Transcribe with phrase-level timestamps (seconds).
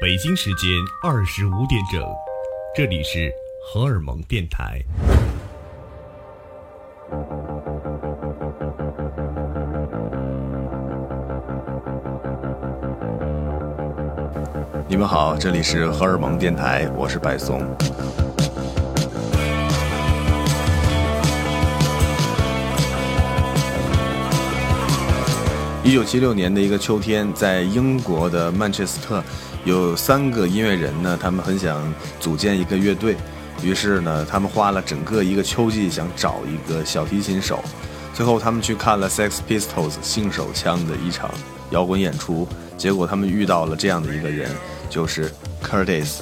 [0.00, 0.70] 北京时间
[1.02, 2.02] 二十五点整，
[2.74, 3.32] 这里是
[3.64, 4.80] 荷尔蒙电台。
[14.88, 17.60] 你们好，这里是荷尔蒙电台，我是白松。
[25.86, 29.22] 一九七六年的一个秋天，在英国的曼彻斯特，
[29.64, 31.80] 有三个音乐人呢，他们很想
[32.18, 33.14] 组建一个乐队，
[33.62, 37.62] 于是呢，他们花了整个一个秋季想找一个小提琴手，
[38.12, 41.30] 最后他们去看了 Sex Pistols 性手枪的一场
[41.70, 44.50] 摇滚演出，结果他们遇到了这样的一个人，
[44.90, 45.32] 就是
[45.62, 46.16] Curtis，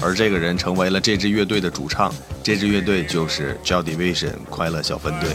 [0.00, 2.10] 而这个人成为了这支乐队的主唱，
[2.42, 5.28] 这支乐队就是 jodivision 快乐小分队。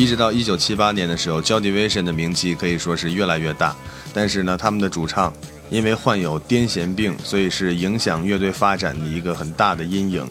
[0.00, 3.76] 一直到一九七八年的时候，Joy Division 的名气可以说是越来越大。
[4.14, 5.30] 但是呢，他们的主唱
[5.68, 10.26] 因为患有癫痫病，所以是影响乐队发展的一个很大的阴影。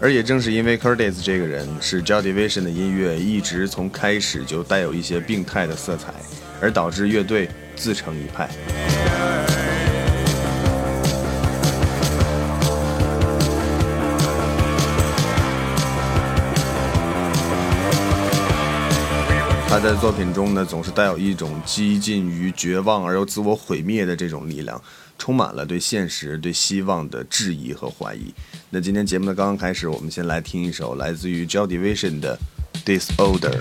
[0.00, 6.14] 而也正是因为 Curtis 这个人，使 Joy Division 的音乐一直从开始就带有一些病态的色彩，
[6.62, 8.48] 而导致乐队自成一派。
[19.82, 24.80] 在作品中呢，总是带有一种激进于绝望而又自我毁灭的这种力量，
[25.18, 28.32] 充满了对现实、对希望的质疑和怀疑。
[28.70, 32.38] 那今天节目的刚刚开始，我们先来听一首来自于 jodi vision 的
[32.86, 33.58] 《Disorder》。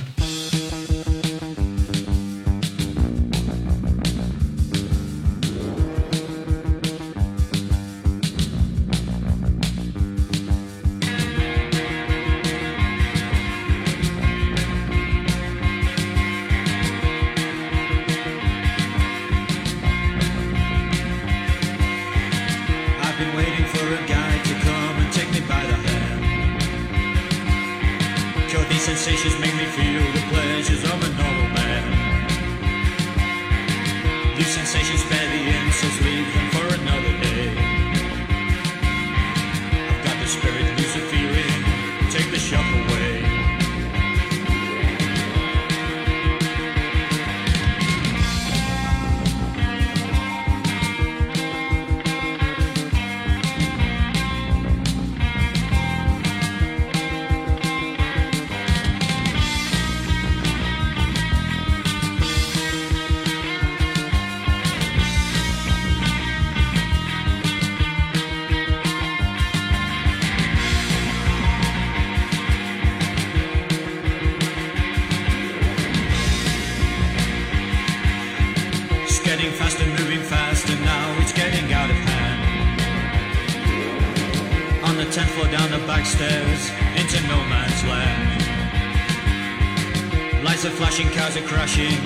[91.31, 92.03] Cars are crashing,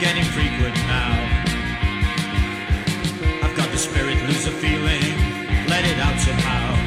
[0.00, 1.12] getting frequent now.
[3.42, 5.02] I've got the spirit, lose the feeling,
[5.68, 6.85] let it out somehow.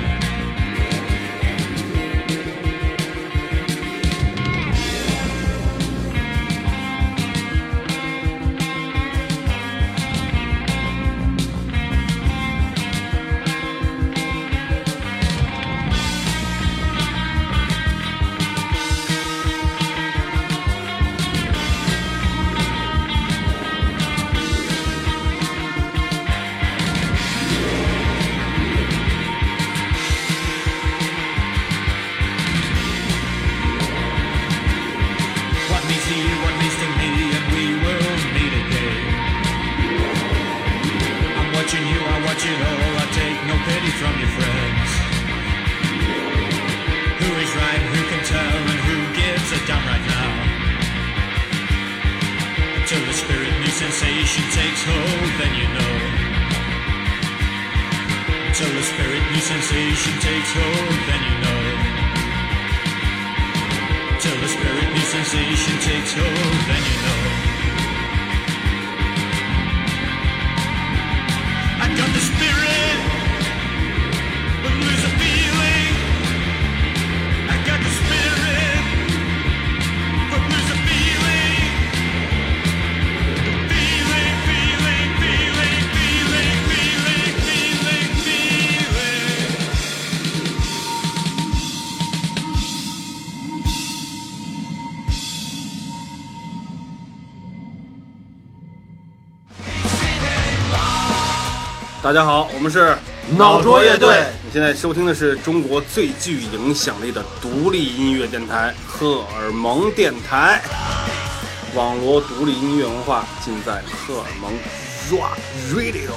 [60.54, 61.64] Hold, then you know.
[64.20, 66.60] Till the spirit new sensation takes hold,
[102.10, 102.98] 大家好，我们是
[103.38, 104.24] 脑浊乐队。
[104.44, 110.60] 你现在收听的是中国最具影响力的独立音乐电台——荷尔蒙电台。
[111.76, 114.52] 网罗独立音乐文化，尽在荷尔蒙
[115.12, 115.38] Rock
[115.72, 116.10] Radio。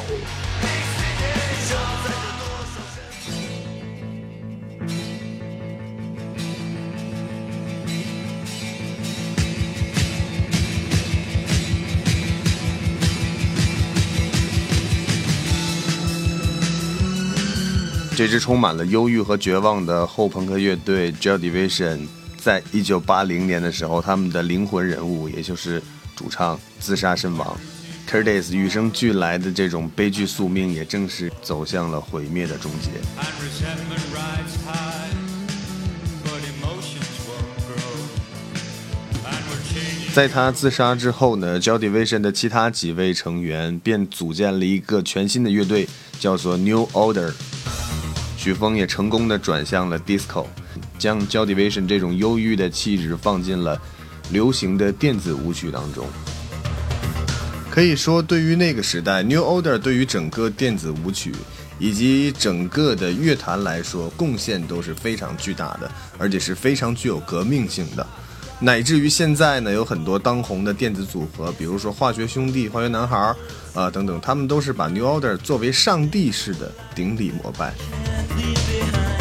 [18.22, 22.06] 这支充满了忧郁和绝望的后朋克乐队 j o d i v i s i o n
[22.38, 25.82] 在一九八零年的时候，他们的灵魂人物，也就是
[26.14, 27.58] 主唱自杀身亡。
[28.08, 32.90] ，Turdies 与生俱来的这种悲剧宿命，也正是走向了毁灭的终结。
[40.14, 45.88] 在他自杀之后呢 j o d i v i s i o n 的其他几位成员便组建了一个全新的乐队，
[46.20, 47.32] 叫做 New Order。
[48.42, 50.46] 曲风也成功的转向了 disco，
[50.98, 53.80] 将 j o d i v i s i o n 这种忧郁的气质放进了
[54.32, 56.04] 流行的电子舞曲当中。
[57.70, 61.32] 可以说，对于那个时代，New Order 对于整个电子舞曲
[61.78, 68.04] 以及整个的乐坛来说，贡献都是非常巨大的，而且是非常具有革命性的。
[68.58, 73.36] 乃至于现在呢，有很多当红的电子组合，比如说化学兄弟、化学男孩儿
[73.72, 77.72] 啊、等等，他们都是把 New Order 作为上帝式的顶礼膜拜。
[78.36, 79.11] leave behind.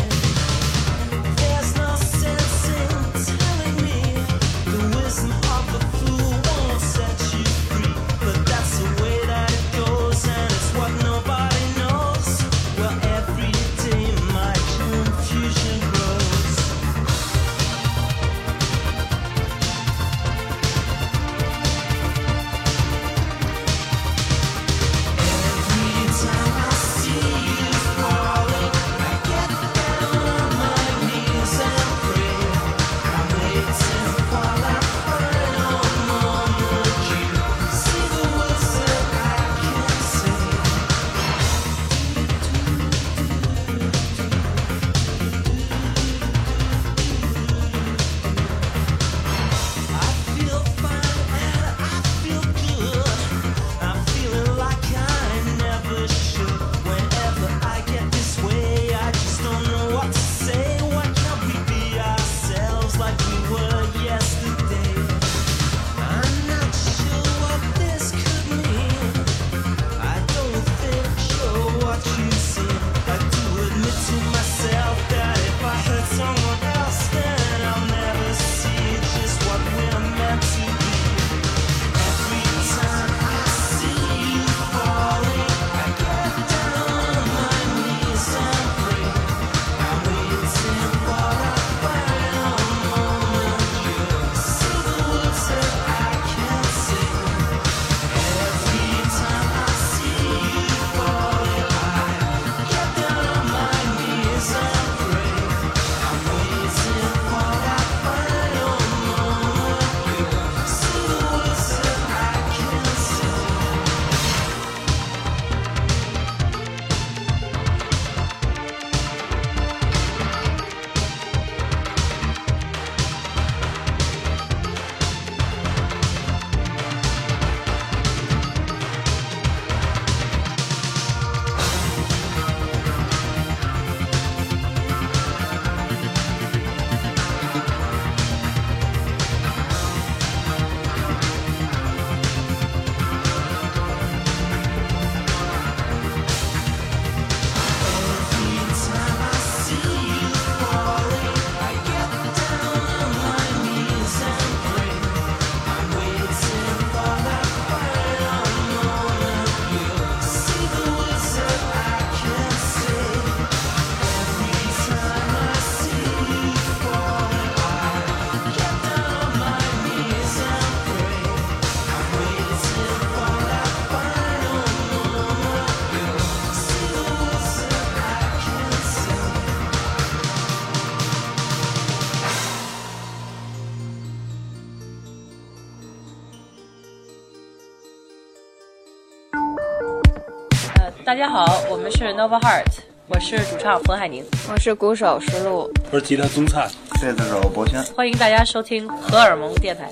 [191.22, 196.68] 家好，我们是 Nova Heart，我是主唱冯海宁，我是鼓手石璐，我是吉他宗灿，
[197.00, 199.88] 这次手博轩，欢迎大家收听荷尔蒙电台。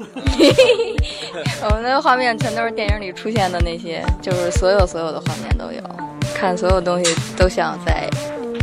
[1.62, 5.82] 我们的画面全都是电影里出现的那些，就是所有所有的画面都有，
[6.34, 8.08] 看所有东西都像在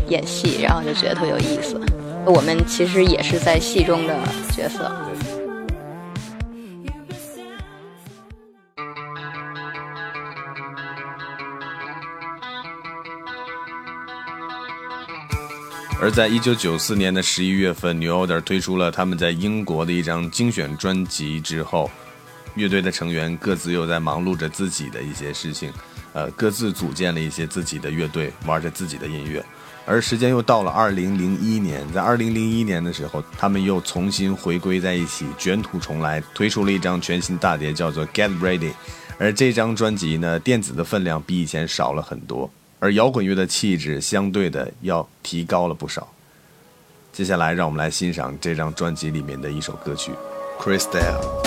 [0.07, 1.79] 演戏，然后就觉得特有意思。
[2.25, 4.15] 我们其实也是在戏中的
[4.57, 4.91] 角色。
[16.01, 21.91] 而在一九九四年的十一月份，New Order 推出了他们在英国的一张精选专辑之后，
[22.55, 25.73] 乐队的成员各自又在忙碌着自己的一些事情，
[26.13, 29.43] 呃，各自组建了一些自己的乐队，玩着自己的音乐。
[29.85, 38.71] 而时间又到了二零零一年，在二零零一年的时候，他们又重新回归在一起，卷土重来，推出了一张全新大碟，叫做《Get Ready》。
[39.17, 46.07] 而这张专辑呢，电子的分量比以前少了很多，而摇滚乐的气质相对的要提高了不少。
[47.11, 50.11] 接下来，让我们来欣赏这张专辑里面的一首歌曲
[50.63, 51.43] 《Crystal》。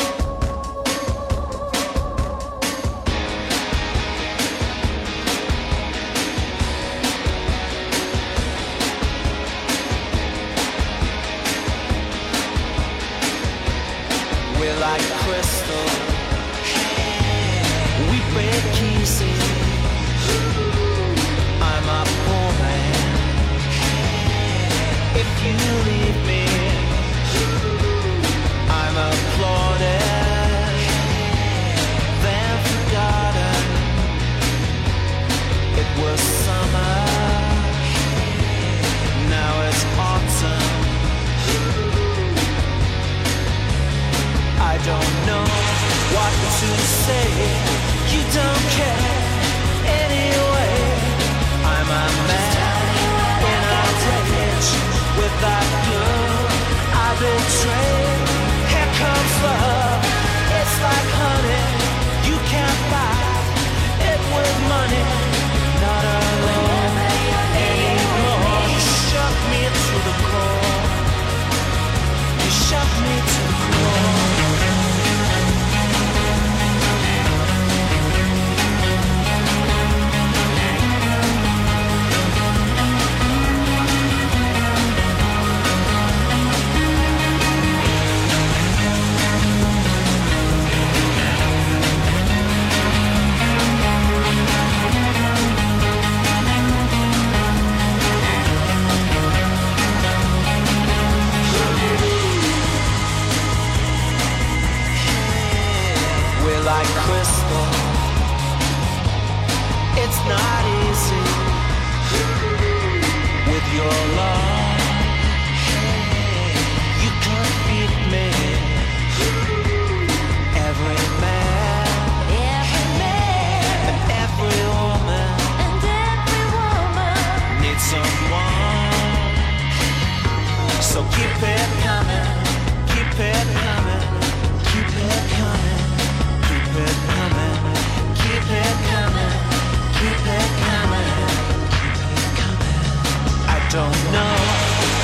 [143.73, 144.37] Don't know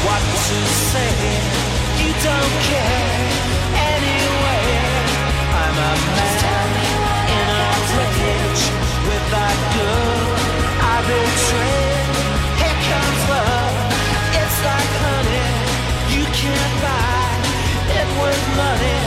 [0.04, 0.58] what to
[0.92, 1.16] say.
[2.04, 3.16] You don't care
[3.96, 4.68] anyway.
[5.56, 6.68] I'm a man
[7.32, 7.64] in a
[7.96, 8.64] rage
[9.08, 10.20] with that girl
[10.84, 12.12] I betrayed.
[12.60, 13.76] Here comes love.
[14.36, 15.48] It's like honey.
[16.12, 17.24] You can't buy
[17.96, 18.08] it
[18.60, 19.00] money.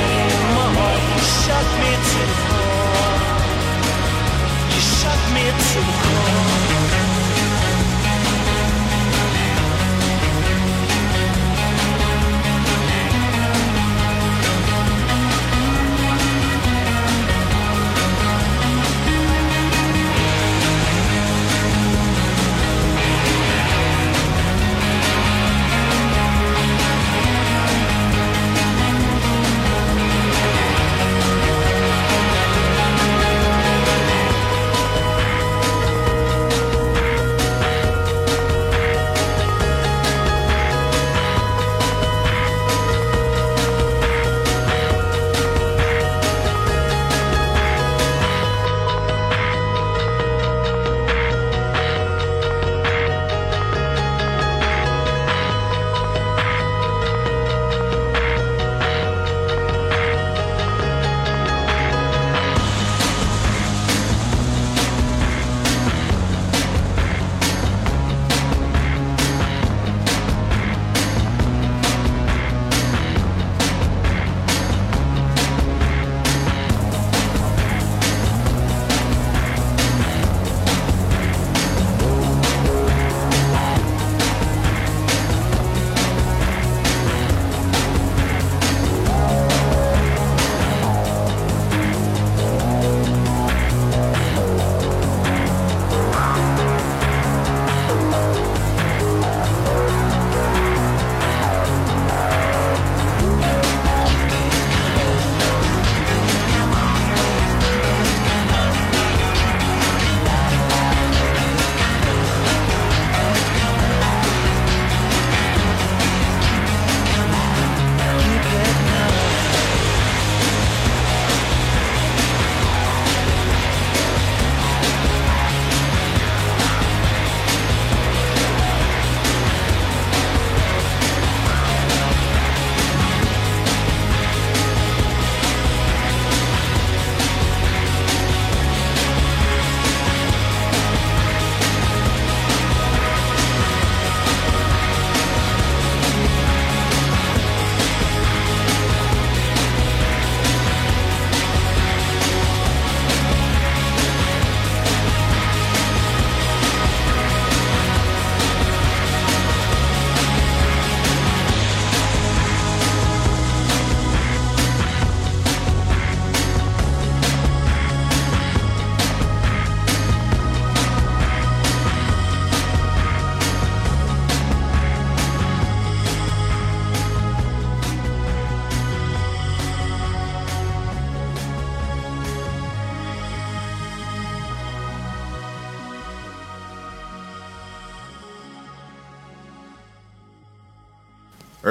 [0.00, 0.96] Anymore.
[1.12, 3.20] You shut me to the core.
[4.72, 6.11] You shut me to the core.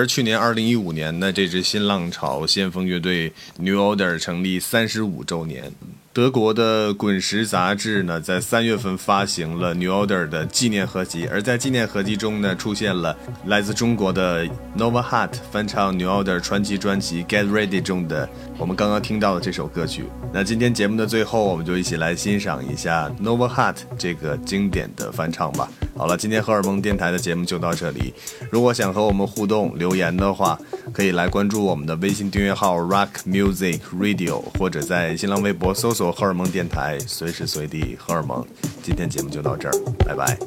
[0.02, 5.72] 而去年二零一五年呢，这支新浪潮先锋乐队 New Order 成立三十五周年。
[6.12, 14.44] 德国的《滚石》杂志呢，在三月份发行了 New Order 的纪念合集，而在纪念合集中呢，出现了来自中国的
[14.76, 20.06] Nova Heart 翻唱 New Order 传奇专辑《Get Ready》中的我们刚刚听到的这首歌曲。
[20.34, 25.70] 那今天节目的最后，我们就一起来欣赏一下 Nova Heart 这个经典的翻唱吧。
[25.96, 28.14] 好了，今天荷尔蒙电台的节目就到这里。
[28.50, 30.60] 如果想和我们互动留言的话，
[30.92, 38.44] 可以来关注我们的微信订阅号 Rock Music Radio，或者在新浪微博搜索“荷尔蒙电台”，随时随地荷尔蒙。
[38.82, 40.38] 今天节目就到这儿，拜拜。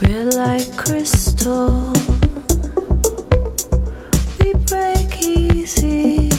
[0.00, 1.92] We're like crystal.
[4.38, 6.30] We break easy.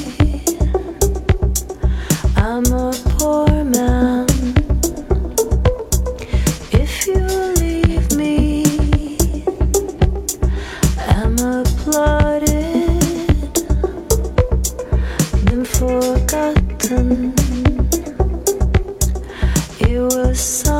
[2.36, 2.92] I'm a
[20.38, 20.77] So.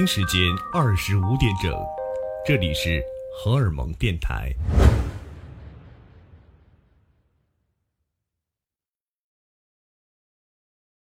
[0.00, 0.40] 北京时间
[0.72, 1.70] 二十五点整，
[2.46, 3.02] 这里是
[3.36, 4.50] 荷尔蒙电台。